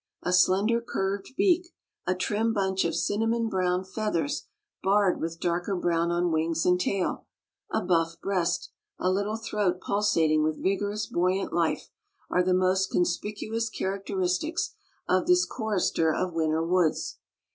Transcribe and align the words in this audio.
A 0.23 0.33
slender 0.33 0.81
curved 0.81 1.35
beak, 1.37 1.67
a 2.07 2.15
trim 2.15 2.53
bunch 2.55 2.85
of 2.85 2.95
cinnamon 2.95 3.49
brown 3.49 3.83
feathers 3.83 4.47
barred 4.81 5.21
with 5.21 5.39
darker 5.39 5.75
brown 5.75 6.09
on 6.09 6.31
wings 6.31 6.65
and 6.65 6.79
tail, 6.81 7.27
a 7.69 7.81
buff 7.85 8.19
breast, 8.19 8.71
a 8.97 9.11
little 9.11 9.37
throat 9.37 9.79
pulsating 9.79 10.41
with 10.41 10.57
vigorous 10.63 11.05
buoyant 11.05 11.53
life 11.53 11.91
are 12.31 12.41
the 12.41 12.51
most 12.51 12.89
conspicuous 12.89 13.69
characteristics 13.69 14.73
of 15.07 15.27
this 15.27 15.45
chorister 15.45 16.11
of 16.11 16.33
winter 16.33 16.63
woods. 16.65 17.19